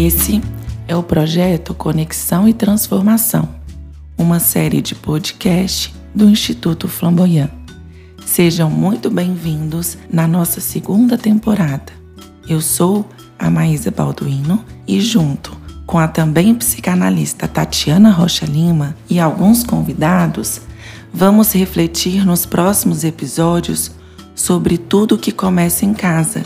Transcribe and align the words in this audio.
Esse 0.00 0.40
é 0.86 0.94
o 0.94 1.02
projeto 1.02 1.74
Conexão 1.74 2.46
e 2.46 2.54
Transformação, 2.54 3.48
uma 4.16 4.38
série 4.38 4.80
de 4.80 4.94
podcast 4.94 5.92
do 6.14 6.30
Instituto 6.30 6.86
Flamboyant. 6.86 7.50
Sejam 8.24 8.70
muito 8.70 9.10
bem-vindos 9.10 9.98
na 10.08 10.28
nossa 10.28 10.60
segunda 10.60 11.18
temporada. 11.18 11.92
Eu 12.48 12.60
sou 12.60 13.08
a 13.36 13.50
Maísa 13.50 13.90
Balduino 13.90 14.64
e 14.86 15.00
junto 15.00 15.50
com 15.84 15.98
a 15.98 16.06
também 16.06 16.54
psicanalista 16.54 17.48
Tatiana 17.48 18.12
Rocha 18.12 18.46
Lima 18.46 18.96
e 19.10 19.18
alguns 19.18 19.64
convidados, 19.64 20.60
vamos 21.12 21.52
refletir 21.52 22.24
nos 22.24 22.46
próximos 22.46 23.02
episódios 23.02 23.90
sobre 24.32 24.78
tudo 24.78 25.18
que 25.18 25.32
começa 25.32 25.84
em 25.84 25.92
casa, 25.92 26.44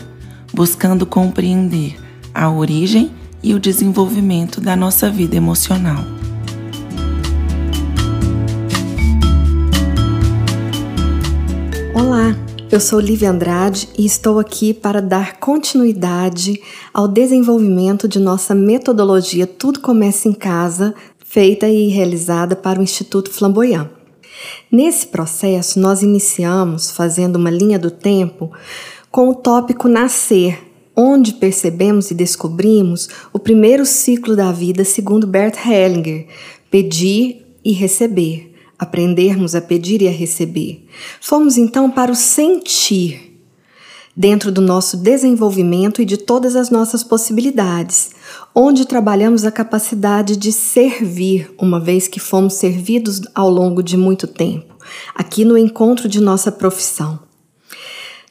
buscando 0.55 1.05
compreender 1.05 2.01
a 2.33 2.51
origem 2.51 3.12
e 3.43 3.55
o 3.55 3.61
desenvolvimento 3.61 4.61
da 4.61 4.77
nossa 4.77 5.11
vida 5.11 5.37
emocional. 5.37 6.05
Olá, 11.95 12.37
eu 12.71 12.81
sou 12.81 13.01
Lívia 13.01 13.31
Andrade 13.31 13.89
e 13.99 14.07
estou 14.07 14.39
aqui 14.39 14.73
para 14.73 15.03
dar 15.03 15.39
continuidade 15.39 16.61
ao 16.95 17.09
desenvolvimento 17.09 18.07
de 18.07 18.19
nossa 18.19 18.55
metodologia 18.55 19.47
Tudo 19.47 19.81
Começa 19.81 20.29
em 20.29 20.33
Casa, 20.33 20.95
feita 21.25 21.69
e 21.69 21.89
realizada 21.89 22.55
para 22.55 22.79
o 22.79 22.83
Instituto 22.83 23.31
Flamboyant. 23.31 23.89
Nesse 24.71 25.07
processo, 25.07 25.79
nós 25.79 26.03
iniciamos 26.03 26.91
fazendo 26.91 27.37
uma 27.37 27.51
linha 27.51 27.79
do 27.79 27.91
tempo 27.91 28.51
com 29.11 29.29
o 29.29 29.34
tópico 29.34 29.89
Nascer, 29.89 30.72
onde 30.97 31.35
percebemos 31.35 32.11
e 32.11 32.15
descobrimos 32.15 33.09
o 33.33 33.39
primeiro 33.39 33.85
ciclo 33.87 34.37
da 34.37 34.53
vida 34.53 34.85
segundo 34.85 35.27
Bert 35.27 35.57
Hellinger, 35.67 36.27
pedir 36.71 37.47
e 37.65 37.73
receber, 37.73 38.55
aprendermos 38.79 39.55
a 39.55 39.61
pedir 39.61 40.03
e 40.03 40.09
a 40.09 40.11
receber. 40.11 40.87
Fomos 41.21 41.57
então 41.57 41.91
para 41.91 42.12
o 42.12 42.17
sentir, 42.17 43.33
dentro 44.15 44.53
do 44.53 44.61
nosso 44.61 44.97
desenvolvimento 44.97 46.03
e 46.03 46.05
de 46.05 46.19
todas 46.19 46.55
as 46.55 46.71
nossas 46.71 47.03
possibilidades, 47.03 48.11
onde 48.55 48.87
trabalhamos 48.87 49.45
a 49.45 49.51
capacidade 49.51 50.37
de 50.37 50.53
servir, 50.53 51.51
uma 51.59 51.81
vez 51.81 52.06
que 52.09 52.21
fomos 52.21 52.55
servidos 52.55 53.23
ao 53.34 53.49
longo 53.49 53.83
de 53.83 53.97
muito 53.97 54.27
tempo, 54.27 54.77
aqui 55.15 55.45
no 55.45 55.56
encontro 55.56 56.09
de 56.09 56.21
nossa 56.21 56.53
profissão. 56.53 57.31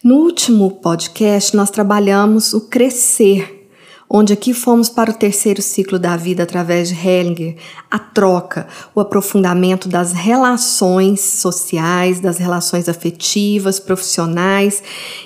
No 0.03 0.16
último 0.16 0.71
podcast, 0.71 1.55
nós 1.55 1.69
trabalhamos 1.69 2.55
o 2.55 2.61
crescer, 2.61 3.69
onde 4.09 4.33
aqui 4.33 4.52
fomos 4.52 4.89
para 4.89 5.11
o 5.11 5.13
terceiro 5.13 5.61
ciclo 5.61 5.99
da 5.99 6.17
vida 6.17 6.41
através 6.41 6.89
de 6.89 6.95
Hellinger, 6.95 7.55
a 7.89 7.99
troca, 7.99 8.67
o 8.95 8.99
aprofundamento 8.99 9.88
das 9.88 10.11
relações 10.11 11.19
sociais, 11.22 12.19
das 12.19 12.39
relações 12.39 12.89
afetivas, 12.89 13.79
profissionais 13.79 14.81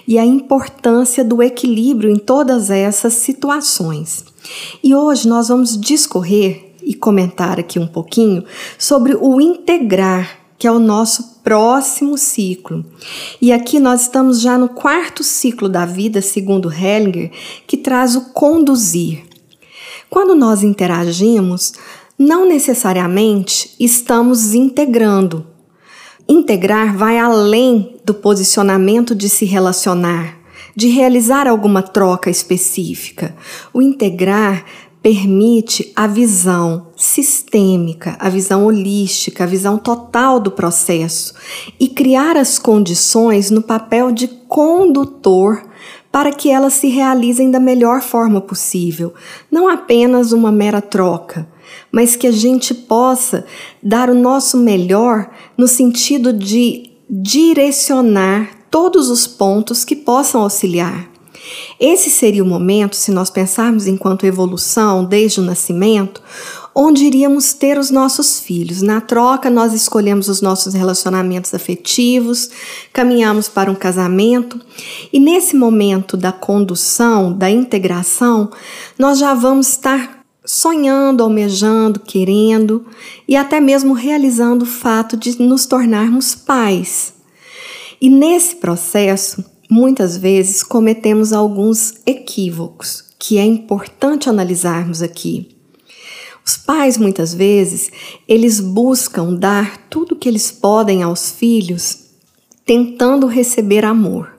e 0.05 0.19
a 0.19 0.25
importância 0.25 1.23
do 1.23 1.41
equilíbrio 1.41 2.11
em 2.11 2.17
todas 2.17 2.69
essas 2.69 3.13
situações. 3.13 4.25
E 4.83 4.93
hoje 4.93 5.25
nós 5.25 5.47
vamos 5.47 5.79
discorrer 5.79 6.73
e 6.83 6.93
comentar 6.93 7.61
aqui 7.61 7.79
um 7.79 7.87
pouquinho 7.87 8.43
sobre 8.77 9.15
o 9.15 9.39
integrar 9.39 10.44
que 10.57 10.67
é 10.67 10.71
o 10.71 10.79
nosso 10.79 11.41
próximo 11.43 12.17
ciclo. 12.17 12.85
E 13.41 13.51
aqui 13.51 13.79
nós 13.79 14.01
estamos 14.01 14.41
já 14.41 14.57
no 14.57 14.69
quarto 14.69 15.23
ciclo 15.23 15.67
da 15.69 15.85
vida, 15.85 16.21
segundo 16.21 16.71
Hellinger, 16.71 17.31
que 17.67 17.77
traz 17.77 18.15
o 18.15 18.31
conduzir. 18.31 19.23
Quando 20.09 20.33
nós 20.33 20.63
interagimos, 20.63 21.73
não 22.17 22.47
necessariamente 22.47 23.75
estamos 23.79 24.53
integrando. 24.53 25.45
Integrar 26.27 26.95
vai 26.95 27.19
além 27.19 27.97
do 28.05 28.13
posicionamento 28.13 29.13
de 29.13 29.29
se 29.29 29.45
relacionar, 29.45 30.39
de 30.75 30.87
realizar 30.87 31.47
alguma 31.47 31.83
troca 31.83 32.29
específica. 32.29 33.35
O 33.73 33.81
integrar 33.81 34.65
permite 35.01 35.91
a 35.95 36.07
visão 36.07 36.84
sistêmica, 36.95 38.15
a 38.19 38.29
visão 38.29 38.65
holística, 38.65 39.43
a 39.43 39.47
visão 39.47 39.77
total 39.77 40.39
do 40.39 40.51
processo 40.51 41.33
e 41.79 41.89
criar 41.89 42.37
as 42.37 42.57
condições 42.57 43.51
no 43.51 43.61
papel 43.61 44.11
de 44.11 44.27
condutor 44.27 45.63
para 46.11 46.31
que 46.31 46.49
elas 46.49 46.73
se 46.73 46.87
realizem 46.87 47.51
da 47.51 47.59
melhor 47.59 48.01
forma 48.01 48.39
possível, 48.39 49.13
não 49.51 49.67
apenas 49.67 50.31
uma 50.31 50.49
mera 50.49 50.81
troca, 50.81 51.45
mas 51.91 52.15
que 52.15 52.25
a 52.25 52.31
gente 52.31 52.73
possa 52.73 53.45
dar 53.83 54.09
o 54.09 54.15
nosso 54.15 54.57
melhor 54.57 55.29
no 55.57 55.67
sentido 55.67 56.31
de 56.31 56.91
direcionar 57.09 58.49
todos 58.71 59.09
os 59.09 59.27
pontos 59.27 59.83
que 59.83 59.95
possam 59.95 60.41
auxiliar. 60.41 61.09
Esse 61.79 62.09
seria 62.09 62.43
o 62.43 62.47
momento, 62.47 62.95
se 62.95 63.11
nós 63.11 63.29
pensarmos 63.29 63.85
enquanto 63.85 64.25
evolução 64.25 65.03
desde 65.03 65.39
o 65.39 65.43
nascimento, 65.43 66.21
onde 66.77 67.05
iríamos 67.05 67.53
ter 67.53 67.77
os 67.77 67.89
nossos 67.89 68.37
filhos. 68.37 68.81
Na 68.81 68.99
troca, 68.99 69.49
nós 69.49 69.71
escolhemos 69.73 70.27
os 70.27 70.41
nossos 70.41 70.73
relacionamentos 70.73 71.53
afetivos, 71.53 72.49
caminhamos 72.91 73.47
para 73.47 73.71
um 73.71 73.75
casamento, 73.75 74.59
e 75.13 75.17
nesse 75.17 75.55
momento 75.55 76.17
da 76.17 76.33
condução, 76.33 77.31
da 77.31 77.49
integração, 77.49 78.51
nós 78.99 79.17
já 79.17 79.33
vamos 79.33 79.69
estar 79.69 80.25
sonhando, 80.45 81.23
almejando, 81.23 81.99
querendo 81.99 82.85
e 83.27 83.35
até 83.35 83.59
mesmo 83.61 83.93
realizando 83.93 84.63
o 84.63 84.67
fato 84.67 85.15
de 85.15 85.41
nos 85.41 85.65
tornarmos 85.65 86.35
pais. 86.35 87.13
E 88.01 88.09
nesse 88.09 88.57
processo, 88.57 89.43
muitas 89.71 90.17
vezes 90.17 90.61
cometemos 90.61 91.33
alguns 91.33 91.95
equívocos 92.05 93.03
que 93.17 93.37
é 93.37 93.45
importante 93.45 94.29
analisarmos 94.29 95.01
aqui. 95.01 95.54
Os 96.45 96.57
pais 96.57 96.95
muitas 96.95 97.33
vezes, 97.33 97.89
eles 98.27 98.59
buscam 98.59 99.33
dar 99.33 99.77
tudo 99.89 100.13
o 100.13 100.15
que 100.15 100.29
eles 100.29 100.51
podem 100.51 101.01
aos 101.01 101.31
filhos, 101.31 102.01
tentando 102.63 103.25
receber 103.25 103.83
amor. 103.83 104.35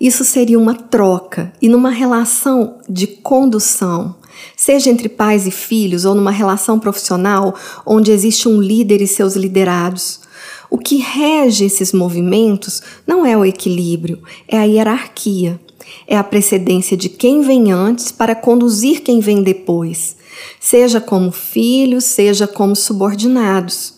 Isso 0.00 0.24
seria 0.24 0.58
uma 0.58 0.74
troca 0.74 1.52
e 1.60 1.68
numa 1.68 1.90
relação 1.90 2.78
de 2.88 3.06
condução, 3.06 4.14
seja 4.56 4.90
entre 4.90 5.08
pais 5.08 5.44
e 5.46 5.50
filhos 5.50 6.04
ou 6.04 6.14
numa 6.14 6.30
relação 6.30 6.78
profissional 6.78 7.54
onde 7.84 8.12
existe 8.12 8.48
um 8.48 8.60
líder 8.60 9.02
e 9.02 9.06
seus 9.08 9.34
liderados, 9.34 10.20
o 10.70 10.78
que 10.78 10.96
rege 10.96 11.64
esses 11.64 11.92
movimentos 11.92 12.80
não 13.06 13.26
é 13.26 13.36
o 13.36 13.44
equilíbrio, 13.44 14.22
é 14.48 14.56
a 14.56 14.64
hierarquia. 14.64 15.60
É 16.06 16.16
a 16.16 16.24
precedência 16.24 16.96
de 16.96 17.08
quem 17.08 17.42
vem 17.42 17.72
antes 17.72 18.10
para 18.10 18.34
conduzir 18.34 19.02
quem 19.02 19.20
vem 19.20 19.42
depois, 19.42 20.16
seja 20.60 21.00
como 21.00 21.32
filhos, 21.32 22.04
seja 22.04 22.46
como 22.46 22.74
subordinados. 22.76 23.94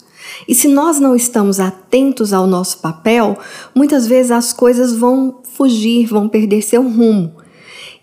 E 0.48 0.54
se 0.54 0.68
nós 0.68 0.98
não 0.98 1.14
estamos 1.14 1.60
atentos 1.60 2.32
ao 2.32 2.46
nosso 2.46 2.78
papel, 2.78 3.38
muitas 3.74 4.06
vezes 4.06 4.30
as 4.30 4.52
coisas 4.52 4.94
vão 4.94 5.40
fugir, 5.56 6.06
vão 6.06 6.28
perder 6.28 6.62
seu 6.62 6.82
rumo. 6.82 7.36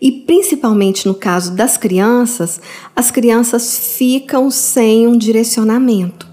E 0.00 0.10
principalmente 0.10 1.06
no 1.06 1.14
caso 1.14 1.54
das 1.54 1.76
crianças, 1.76 2.60
as 2.94 3.10
crianças 3.10 3.96
ficam 3.96 4.50
sem 4.50 5.06
um 5.06 5.16
direcionamento. 5.16 6.26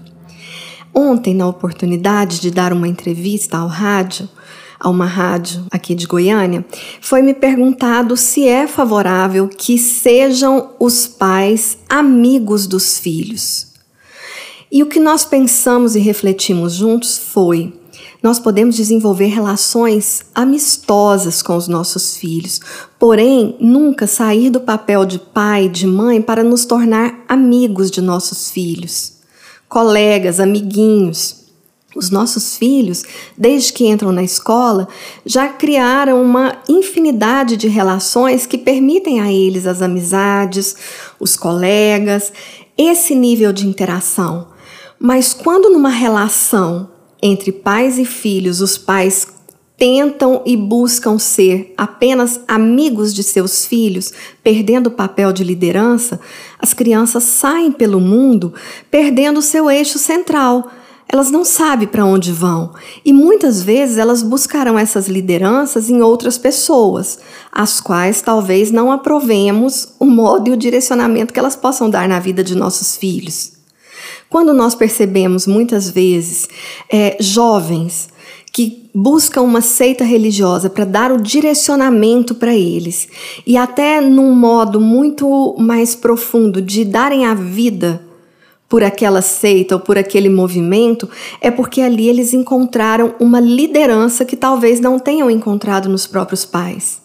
Ontem, 0.92 1.34
na 1.34 1.46
oportunidade 1.46 2.40
de 2.40 2.50
dar 2.50 2.72
uma 2.72 2.88
entrevista 2.88 3.58
ao 3.58 3.68
rádio, 3.68 4.28
a 4.80 4.88
uma 4.88 5.04
rádio 5.04 5.66
aqui 5.70 5.94
de 5.94 6.06
Goiânia, 6.06 6.64
foi 7.00 7.20
me 7.20 7.34
perguntado 7.34 8.16
se 8.16 8.48
é 8.48 8.66
favorável 8.66 9.46
que 9.46 9.78
sejam 9.78 10.70
os 10.80 11.06
pais 11.06 11.78
amigos 11.88 12.66
dos 12.66 12.98
filhos. 12.98 13.68
E 14.72 14.82
o 14.82 14.86
que 14.86 14.98
nós 14.98 15.24
pensamos 15.24 15.94
e 15.94 16.00
refletimos 16.00 16.72
juntos 16.72 17.18
foi: 17.18 17.72
nós 18.22 18.38
podemos 18.38 18.74
desenvolver 18.74 19.26
relações 19.26 20.22
amistosas 20.34 21.42
com 21.42 21.56
os 21.56 21.68
nossos 21.68 22.16
filhos, 22.16 22.60
porém 22.98 23.56
nunca 23.60 24.06
sair 24.06 24.48
do 24.48 24.60
papel 24.60 25.04
de 25.04 25.18
pai, 25.18 25.68
de 25.68 25.86
mãe 25.86 26.22
para 26.22 26.42
nos 26.42 26.64
tornar 26.64 27.24
amigos 27.28 27.90
de 27.90 28.00
nossos 28.00 28.50
filhos 28.50 29.20
colegas, 29.70 30.40
amiguinhos. 30.40 31.39
Os 31.94 32.08
nossos 32.08 32.56
filhos, 32.56 33.02
desde 33.36 33.72
que 33.72 33.86
entram 33.86 34.12
na 34.12 34.22
escola, 34.22 34.86
já 35.26 35.48
criaram 35.48 36.22
uma 36.22 36.58
infinidade 36.68 37.56
de 37.56 37.66
relações 37.66 38.46
que 38.46 38.56
permitem 38.56 39.20
a 39.20 39.32
eles 39.32 39.66
as 39.66 39.82
amizades, 39.82 40.76
os 41.18 41.36
colegas, 41.36 42.32
esse 42.78 43.12
nível 43.14 43.52
de 43.52 43.66
interação. 43.66 44.48
Mas 45.00 45.34
quando 45.34 45.68
numa 45.68 45.88
relação 45.88 46.90
entre 47.20 47.50
pais 47.50 47.98
e 47.98 48.04
filhos, 48.04 48.60
os 48.60 48.78
pais 48.78 49.26
tentam 49.76 50.42
e 50.44 50.58
buscam 50.58 51.18
ser 51.18 51.72
apenas 51.76 52.38
amigos 52.46 53.14
de 53.14 53.22
seus 53.22 53.64
filhos, 53.64 54.12
perdendo 54.44 54.88
o 54.88 54.90
papel 54.90 55.32
de 55.32 55.42
liderança, 55.42 56.20
as 56.58 56.74
crianças 56.74 57.24
saem 57.24 57.72
pelo 57.72 57.98
mundo 57.98 58.52
perdendo 58.90 59.40
seu 59.40 59.70
eixo 59.70 59.98
central. 59.98 60.70
Elas 61.12 61.28
não 61.28 61.44
sabem 61.44 61.88
para 61.88 62.04
onde 62.04 62.30
vão 62.30 62.72
e 63.04 63.12
muitas 63.12 63.64
vezes 63.64 63.98
elas 63.98 64.22
buscarão 64.22 64.78
essas 64.78 65.08
lideranças 65.08 65.90
em 65.90 66.00
outras 66.02 66.38
pessoas, 66.38 67.18
as 67.50 67.80
quais 67.80 68.22
talvez 68.22 68.70
não 68.70 68.92
aprovemos 68.92 69.88
o 69.98 70.06
modo 70.06 70.48
e 70.48 70.52
o 70.52 70.56
direcionamento 70.56 71.34
que 71.34 71.40
elas 71.40 71.56
possam 71.56 71.90
dar 71.90 72.08
na 72.08 72.20
vida 72.20 72.44
de 72.44 72.54
nossos 72.54 72.96
filhos. 72.96 73.54
Quando 74.28 74.54
nós 74.54 74.76
percebemos 74.76 75.48
muitas 75.48 75.90
vezes 75.90 76.48
é, 76.88 77.16
jovens 77.18 78.08
que 78.52 78.88
buscam 78.94 79.42
uma 79.42 79.60
seita 79.60 80.04
religiosa 80.04 80.70
para 80.70 80.84
dar 80.84 81.10
o 81.10 81.20
direcionamento 81.20 82.36
para 82.36 82.54
eles 82.54 83.08
e 83.44 83.56
até 83.56 84.00
num 84.00 84.32
modo 84.32 84.80
muito 84.80 85.56
mais 85.58 85.96
profundo 85.96 86.62
de 86.62 86.84
darem 86.84 87.26
a 87.26 87.34
vida 87.34 88.09
por 88.70 88.84
aquela 88.84 89.20
seita 89.20 89.74
ou 89.74 89.80
por 89.80 89.98
aquele 89.98 90.28
movimento, 90.28 91.10
é 91.40 91.50
porque 91.50 91.80
ali 91.80 92.08
eles 92.08 92.32
encontraram 92.32 93.16
uma 93.18 93.40
liderança 93.40 94.24
que 94.24 94.36
talvez 94.36 94.78
não 94.78 94.96
tenham 94.96 95.28
encontrado 95.28 95.88
nos 95.88 96.06
próprios 96.06 96.44
pais. 96.44 97.02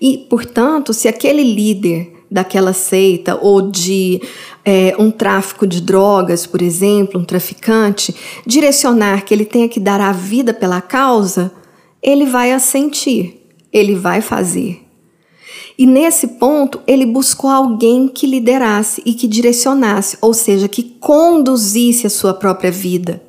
E, 0.00 0.18
portanto, 0.30 0.94
se 0.94 1.08
aquele 1.08 1.42
líder 1.42 2.12
daquela 2.30 2.72
seita 2.72 3.36
ou 3.42 3.62
de 3.62 4.22
é, 4.64 4.94
um 4.96 5.10
tráfico 5.10 5.66
de 5.66 5.80
drogas, 5.80 6.46
por 6.46 6.62
exemplo, 6.62 7.20
um 7.20 7.24
traficante, 7.24 8.14
direcionar 8.46 9.24
que 9.24 9.34
ele 9.34 9.44
tenha 9.44 9.68
que 9.68 9.80
dar 9.80 10.00
a 10.00 10.12
vida 10.12 10.54
pela 10.54 10.80
causa, 10.80 11.52
ele 12.00 12.26
vai 12.26 12.52
assentir, 12.52 13.42
ele 13.72 13.96
vai 13.96 14.20
fazer. 14.20 14.85
E 15.78 15.86
nesse 15.86 16.26
ponto, 16.26 16.80
ele 16.86 17.04
buscou 17.04 17.50
alguém 17.50 18.08
que 18.08 18.26
liderasse 18.26 19.02
e 19.04 19.12
que 19.12 19.28
direcionasse, 19.28 20.16
ou 20.22 20.32
seja, 20.32 20.68
que 20.68 20.82
conduzisse 20.82 22.06
a 22.06 22.10
sua 22.10 22.32
própria 22.32 22.70
vida. 22.70 23.22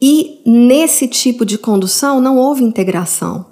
E 0.00 0.40
nesse 0.46 1.08
tipo 1.08 1.44
de 1.44 1.58
condução 1.58 2.20
não 2.20 2.36
houve 2.36 2.62
integração, 2.62 3.46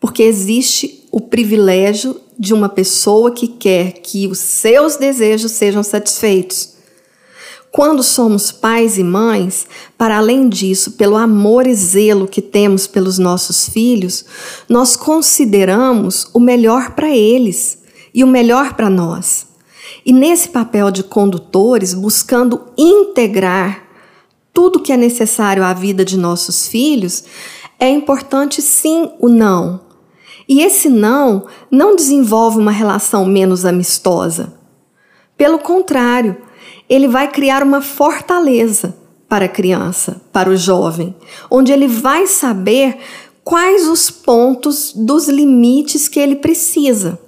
porque 0.00 0.22
existe 0.22 1.04
o 1.12 1.20
privilégio 1.20 2.20
de 2.38 2.52
uma 2.52 2.68
pessoa 2.68 3.30
que 3.30 3.46
quer 3.46 3.92
que 3.92 4.26
os 4.26 4.38
seus 4.38 4.96
desejos 4.96 5.52
sejam 5.52 5.82
satisfeitos. 5.82 6.75
Quando 7.76 8.02
somos 8.02 8.50
pais 8.50 8.96
e 8.96 9.04
mães, 9.04 9.66
para 9.98 10.16
além 10.16 10.48
disso, 10.48 10.92
pelo 10.92 11.14
amor 11.14 11.66
e 11.66 11.74
zelo 11.74 12.26
que 12.26 12.40
temos 12.40 12.86
pelos 12.86 13.18
nossos 13.18 13.68
filhos, 13.68 14.24
nós 14.66 14.96
consideramos 14.96 16.26
o 16.32 16.40
melhor 16.40 16.92
para 16.92 17.14
eles 17.14 17.82
e 18.14 18.24
o 18.24 18.26
melhor 18.26 18.72
para 18.72 18.88
nós. 18.88 19.48
E 20.06 20.10
nesse 20.10 20.48
papel 20.48 20.90
de 20.90 21.02
condutores, 21.02 21.92
buscando 21.92 22.62
integrar 22.78 23.82
tudo 24.54 24.80
que 24.80 24.90
é 24.90 24.96
necessário 24.96 25.62
à 25.62 25.74
vida 25.74 26.02
de 26.02 26.16
nossos 26.16 26.66
filhos, 26.66 27.24
é 27.78 27.90
importante 27.90 28.62
sim 28.62 29.10
o 29.20 29.28
não, 29.28 29.82
e 30.48 30.62
esse 30.62 30.88
não 30.88 31.46
não 31.70 31.94
desenvolve 31.94 32.56
uma 32.56 32.72
relação 32.72 33.26
menos 33.26 33.66
amistosa. 33.66 34.54
Pelo 35.36 35.58
contrário, 35.58 36.45
ele 36.88 37.08
vai 37.08 37.28
criar 37.28 37.62
uma 37.62 37.80
fortaleza 37.80 38.96
para 39.28 39.46
a 39.46 39.48
criança, 39.48 40.20
para 40.32 40.50
o 40.50 40.56
jovem, 40.56 41.14
onde 41.50 41.72
ele 41.72 41.88
vai 41.88 42.26
saber 42.26 42.96
quais 43.42 43.88
os 43.88 44.10
pontos 44.10 44.92
dos 44.94 45.28
limites 45.28 46.08
que 46.08 46.20
ele 46.20 46.36
precisa. 46.36 47.18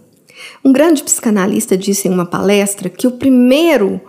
Um 0.65 0.73
grande 0.73 1.03
psicanalista 1.03 1.77
disse 1.77 2.09
em 2.09 2.11
uma 2.11 2.27
palestra 2.27 2.89
que 2.89 3.07
o 3.07 3.13
primeiro 3.13 4.01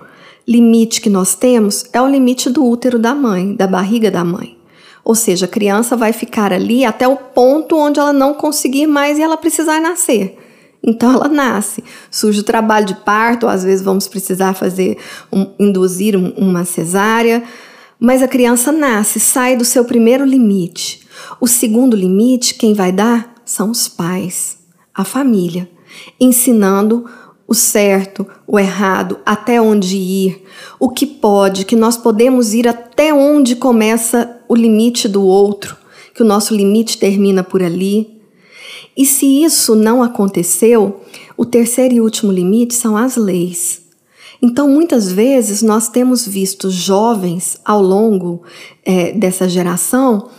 limite 0.47 1.01
que 1.01 1.09
nós 1.09 1.35
temos 1.35 1.85
é 1.93 2.01
o 2.01 2.07
limite 2.07 2.49
do 2.49 2.65
útero 2.65 2.97
da 2.97 3.13
mãe, 3.13 3.55
da 3.55 3.67
barriga 3.67 4.09
da 4.09 4.23
mãe. 4.23 4.57
Ou 5.03 5.15
seja, 5.15 5.45
a 5.45 5.49
criança 5.49 5.95
vai 5.95 6.11
ficar 6.11 6.51
ali 6.51 6.83
até 6.83 7.07
o 7.07 7.15
ponto 7.15 7.77
onde 7.77 7.99
ela 7.99 8.13
não 8.13 8.33
conseguir 8.33 8.87
mais 8.87 9.17
e 9.17 9.21
ela 9.21 9.37
precisar 9.37 9.79
nascer. 9.79 10.37
Então 10.83 11.13
ela 11.13 11.27
nasce. 11.27 11.83
Surge 12.09 12.39
o 12.39 12.43
trabalho 12.43 12.85
de 12.85 12.95
parto, 12.95 13.47
às 13.47 13.63
vezes 13.63 13.83
vamos 13.83 14.07
precisar 14.07 14.53
fazer 14.53 14.97
um, 15.31 15.47
induzir 15.59 16.15
um, 16.15 16.29
uma 16.37 16.65
cesárea, 16.65 17.43
mas 17.99 18.23
a 18.23 18.27
criança 18.27 18.71
nasce, 18.71 19.19
sai 19.19 19.57
do 19.57 19.65
seu 19.65 19.83
primeiro 19.83 20.23
limite. 20.23 21.07
O 21.39 21.47
segundo 21.47 21.95
limite, 21.95 22.55
quem 22.55 22.73
vai 22.73 22.91
dar 22.91 23.35
são 23.43 23.71
os 23.71 23.87
pais, 23.87 24.57
a 24.93 25.03
família, 25.03 25.69
ensinando 26.19 27.05
o 27.49 27.55
certo, 27.55 28.27
o 28.45 28.59
errado, 28.59 29.19
até 29.25 29.59
onde 29.59 29.97
ir, 29.97 30.45
o 30.79 30.87
que 30.87 31.05
pode, 31.05 31.65
que 31.65 31.75
nós 31.75 31.97
podemos 31.97 32.53
ir 32.53 32.67
até 32.67 33.11
onde 33.11 33.55
começa 33.55 34.39
o 34.47 34.55
limite 34.55 35.07
do 35.07 35.23
outro, 35.23 35.75
que 36.13 36.21
o 36.21 36.25
nosso 36.25 36.55
limite 36.55 36.99
termina 36.99 37.43
por 37.43 37.63
ali. 37.63 38.18
E 38.95 39.05
se 39.05 39.43
isso 39.43 39.75
não 39.75 40.03
aconteceu, 40.03 41.01
o 41.37 41.45
terceiro 41.45 41.95
e 41.95 42.01
último 42.01 42.31
limite 42.31 42.73
são 42.73 42.97
as 42.97 43.15
leis. 43.15 43.81
Então, 44.41 44.69
muitas 44.69 45.11
vezes, 45.11 45.61
nós 45.61 45.89
temos 45.89 46.27
visto 46.27 46.69
jovens 46.69 47.59
ao 47.63 47.81
longo 47.81 48.41
é, 48.85 49.11
dessa 49.11 49.47
geração 49.49 50.29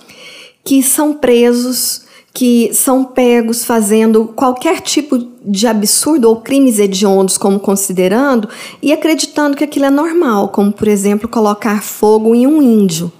que 0.64 0.82
são 0.82 1.14
presos 1.14 2.08
que 2.32 2.72
são 2.72 3.02
pegos 3.02 3.64
fazendo 3.64 4.26
qualquer 4.26 4.80
tipo 4.80 5.18
de 5.44 5.66
absurdo 5.66 6.28
ou 6.28 6.36
crimes 6.36 6.78
hediondos, 6.78 7.36
como 7.36 7.58
considerando, 7.58 8.48
e 8.80 8.92
acreditando 8.92 9.56
que 9.56 9.64
aquilo 9.64 9.86
é 9.86 9.90
normal, 9.90 10.48
como, 10.50 10.70
por 10.70 10.86
exemplo, 10.86 11.28
colocar 11.28 11.82
fogo 11.82 12.32
em 12.32 12.46
um 12.46 12.62
índio 12.62 13.10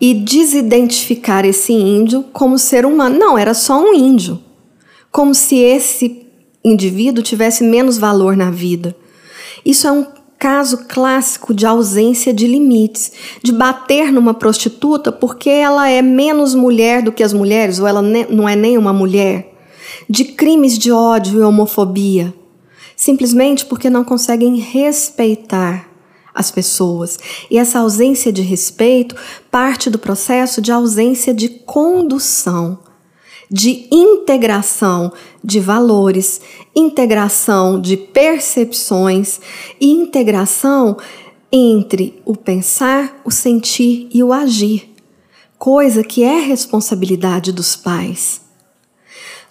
e 0.00 0.14
desidentificar 0.14 1.44
esse 1.44 1.72
índio 1.72 2.24
como 2.32 2.58
ser 2.58 2.84
humano. 2.84 3.18
Não, 3.18 3.38
era 3.38 3.54
só 3.54 3.80
um 3.80 3.94
índio. 3.94 4.38
Como 5.10 5.34
se 5.34 5.56
esse 5.56 6.26
indivíduo 6.64 7.22
tivesse 7.22 7.64
menos 7.64 7.96
valor 7.96 8.36
na 8.36 8.50
vida. 8.50 8.96
Isso 9.64 9.86
é 9.86 9.92
um 9.92 10.06
caso 10.38 10.84
clássico 10.88 11.54
de 11.54 11.64
ausência 11.64 12.32
de 12.32 12.46
limites, 12.46 13.12
de 13.42 13.52
bater 13.52 14.12
numa 14.12 14.34
prostituta 14.34 15.10
porque 15.10 15.48
ela 15.48 15.88
é 15.88 16.02
menos 16.02 16.54
mulher 16.54 17.02
do 17.02 17.12
que 17.12 17.22
as 17.22 17.32
mulheres 17.32 17.78
ou 17.78 17.86
ela 17.86 18.02
não 18.02 18.48
é 18.48 18.54
nem 18.54 18.76
uma 18.76 18.92
mulher, 18.92 19.54
de 20.08 20.24
crimes 20.24 20.78
de 20.78 20.92
ódio 20.92 21.40
e 21.40 21.42
homofobia, 21.42 22.34
simplesmente 22.94 23.64
porque 23.64 23.88
não 23.88 24.04
conseguem 24.04 24.56
respeitar 24.56 25.88
as 26.36 26.50
pessoas. 26.50 27.18
E 27.50 27.58
essa 27.58 27.80
ausência 27.80 28.30
de 28.30 28.42
respeito 28.42 29.16
parte 29.50 29.90
do 29.90 29.98
processo 29.98 30.60
de 30.60 30.70
ausência 30.70 31.34
de 31.34 31.48
condução 31.48 32.78
de 33.50 33.86
integração 33.92 35.12
de 35.42 35.60
valores, 35.60 36.40
integração 36.74 37.80
de 37.80 37.96
percepções 37.96 39.40
e 39.80 39.90
integração 39.90 40.96
entre 41.50 42.20
o 42.24 42.36
pensar, 42.36 43.20
o 43.24 43.30
sentir 43.30 44.08
e 44.12 44.22
o 44.22 44.32
agir, 44.32 44.90
coisa 45.58 46.02
que 46.02 46.22
é 46.24 46.40
responsabilidade 46.40 47.52
dos 47.52 47.76
pais. 47.76 48.40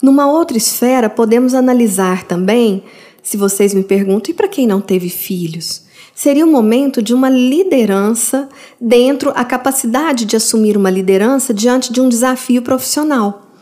Numa 0.02 0.30
outra 0.30 0.58
esfera, 0.58 1.08
podemos 1.08 1.54
analisar 1.54 2.24
também, 2.24 2.84
se 3.22 3.36
vocês 3.36 3.72
me 3.72 3.82
perguntam, 3.82 4.30
e 4.30 4.34
para 4.34 4.46
quem 4.46 4.66
não 4.66 4.80
teve 4.80 5.08
filhos? 5.08 5.85
Seria 6.16 6.46
o 6.46 6.50
momento 6.50 7.02
de 7.02 7.12
uma 7.12 7.28
liderança 7.28 8.48
dentro 8.80 9.30
a 9.36 9.44
capacidade 9.44 10.24
de 10.24 10.34
assumir 10.34 10.74
uma 10.74 10.88
liderança 10.88 11.52
diante 11.52 11.92
de 11.92 12.00
um 12.00 12.08
desafio 12.08 12.62
profissional. 12.62 13.52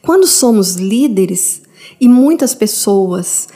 Quando 0.00 0.24
somos 0.24 0.76
líderes, 0.76 1.62
e 2.00 2.08
muitas 2.08 2.54
pessoas 2.54 3.48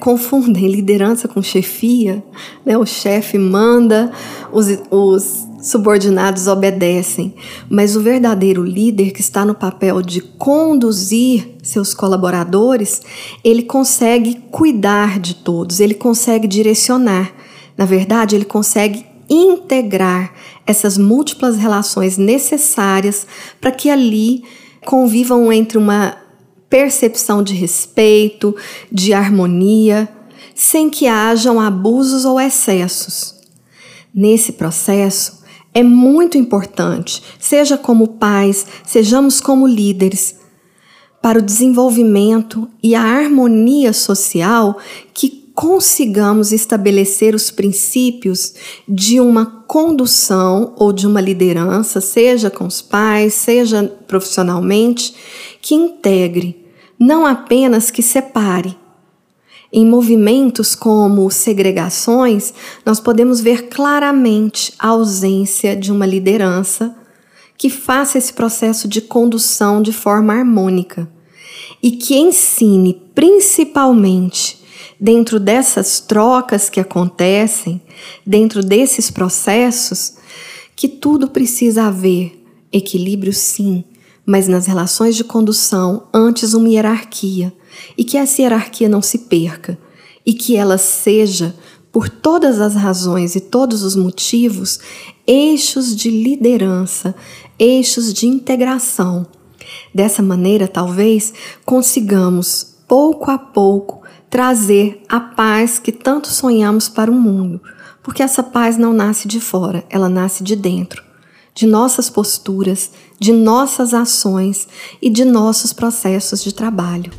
confundem 0.00 0.66
liderança 0.68 1.28
com 1.28 1.40
chefia, 1.40 2.22
né? 2.66 2.76
o 2.76 2.84
chefe 2.84 3.38
manda, 3.38 4.10
os, 4.52 4.66
os 4.90 5.46
subordinados 5.62 6.46
obedecem, 6.48 7.34
mas 7.70 7.94
o 7.94 8.00
verdadeiro 8.00 8.62
líder 8.62 9.12
que 9.12 9.20
está 9.20 9.44
no 9.44 9.54
papel 9.54 10.02
de 10.02 10.20
conduzir 10.20 11.56
seus 11.62 11.94
colaboradores, 11.94 13.00
ele 13.42 13.62
consegue 13.62 14.34
cuidar 14.50 15.20
de 15.20 15.36
todos, 15.36 15.78
ele 15.80 15.94
consegue 15.94 16.48
direcionar. 16.48 17.33
Na 17.76 17.84
verdade, 17.84 18.36
ele 18.36 18.44
consegue 18.44 19.04
integrar 19.28 20.32
essas 20.66 20.98
múltiplas 20.98 21.56
relações 21.56 22.16
necessárias 22.16 23.26
para 23.60 23.70
que 23.70 23.90
ali 23.90 24.44
convivam 24.84 25.52
entre 25.52 25.78
uma 25.78 26.16
percepção 26.68 27.42
de 27.42 27.54
respeito, 27.54 28.54
de 28.90 29.12
harmonia, 29.12 30.08
sem 30.54 30.90
que 30.90 31.06
hajam 31.06 31.60
abusos 31.60 32.24
ou 32.24 32.40
excessos. 32.40 33.34
Nesse 34.14 34.52
processo, 34.52 35.42
é 35.72 35.82
muito 35.82 36.38
importante, 36.38 37.22
seja 37.38 37.76
como 37.76 38.06
pais, 38.06 38.66
sejamos 38.84 39.40
como 39.40 39.66
líderes, 39.66 40.36
para 41.20 41.38
o 41.38 41.42
desenvolvimento 41.42 42.68
e 42.82 42.94
a 42.94 43.02
harmonia 43.02 43.92
social 43.92 44.78
que 45.14 45.43
consigamos 45.54 46.50
estabelecer 46.50 47.34
os 47.34 47.50
princípios 47.50 48.54
de 48.88 49.20
uma 49.20 49.46
condução 49.68 50.74
ou 50.76 50.92
de 50.92 51.06
uma 51.06 51.20
liderança, 51.20 52.00
seja 52.00 52.50
com 52.50 52.66
os 52.66 52.82
pais, 52.82 53.34
seja 53.34 53.84
profissionalmente, 54.08 55.14
que 55.62 55.74
integre, 55.74 56.66
não 56.98 57.24
apenas 57.24 57.90
que 57.90 58.02
separe. 58.02 58.76
Em 59.72 59.86
movimentos 59.86 60.74
como 60.74 61.30
segregações, 61.30 62.52
nós 62.84 62.98
podemos 62.98 63.40
ver 63.40 63.68
claramente 63.68 64.72
a 64.78 64.88
ausência 64.88 65.76
de 65.76 65.92
uma 65.92 66.06
liderança 66.06 66.96
que 67.56 67.70
faça 67.70 68.18
esse 68.18 68.32
processo 68.32 68.88
de 68.88 69.00
condução 69.00 69.80
de 69.80 69.92
forma 69.92 70.32
harmônica 70.32 71.08
e 71.82 71.92
que 71.92 72.16
ensine 72.16 73.02
principalmente 73.14 74.63
dentro 75.04 75.38
dessas 75.38 76.00
trocas 76.00 76.70
que 76.70 76.80
acontecem, 76.80 77.78
dentro 78.26 78.62
desses 78.64 79.10
processos, 79.10 80.14
que 80.74 80.88
tudo 80.88 81.28
precisa 81.28 81.82
haver 81.82 82.42
equilíbrio, 82.72 83.34
sim, 83.34 83.84
mas 84.24 84.48
nas 84.48 84.64
relações 84.64 85.14
de 85.14 85.22
condução, 85.22 86.04
antes 86.12 86.54
uma 86.54 86.70
hierarquia, 86.70 87.52
e 87.98 88.02
que 88.02 88.16
essa 88.16 88.40
hierarquia 88.40 88.88
não 88.88 89.02
se 89.02 89.18
perca, 89.18 89.78
e 90.24 90.32
que 90.32 90.56
ela 90.56 90.78
seja, 90.78 91.54
por 91.92 92.08
todas 92.08 92.58
as 92.58 92.74
razões 92.74 93.36
e 93.36 93.40
todos 93.40 93.82
os 93.82 93.94
motivos, 93.94 94.80
eixos 95.26 95.94
de 95.94 96.08
liderança, 96.08 97.14
eixos 97.58 98.10
de 98.10 98.26
integração. 98.26 99.26
Dessa 99.94 100.22
maneira, 100.22 100.66
talvez 100.66 101.34
consigamos, 101.62 102.74
pouco 102.88 103.30
a 103.30 103.36
pouco, 103.36 104.03
trazer 104.34 105.00
a 105.08 105.20
paz 105.20 105.78
que 105.78 105.92
tanto 105.92 106.26
sonhamos 106.26 106.88
para 106.88 107.08
o 107.08 107.14
mundo, 107.14 107.60
porque 108.02 108.20
essa 108.20 108.42
paz 108.42 108.76
não 108.76 108.92
nasce 108.92 109.28
de 109.28 109.38
fora, 109.38 109.84
ela 109.88 110.08
nasce 110.08 110.42
de 110.42 110.56
dentro, 110.56 111.04
de 111.54 111.68
nossas 111.68 112.10
posturas, 112.10 112.90
de 113.16 113.32
nossas 113.32 113.94
ações 113.94 114.66
e 115.00 115.08
de 115.08 115.24
nossos 115.24 115.72
processos 115.72 116.42
de 116.42 116.52
trabalho. 116.52 117.12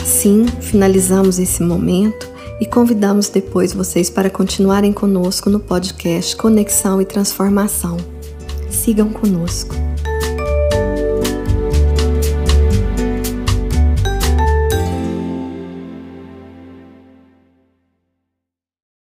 Assim, 0.00 0.46
finalizamos 0.60 1.40
esse 1.40 1.64
momento 1.64 2.28
e 2.60 2.64
convidamos 2.64 3.28
depois 3.28 3.72
vocês 3.72 4.08
para 4.08 4.30
continuarem 4.30 4.92
conosco 4.92 5.50
no 5.50 5.58
podcast 5.58 6.36
Conexão 6.36 7.02
e 7.02 7.04
Transformação. 7.04 7.96
Sigam 8.70 9.08
conosco. 9.08 9.89